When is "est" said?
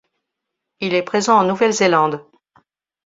0.95-1.03